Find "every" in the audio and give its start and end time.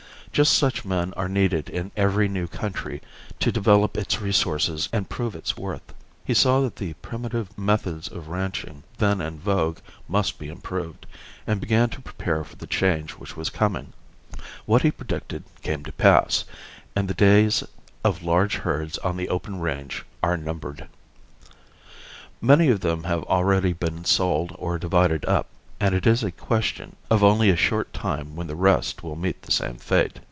1.97-2.29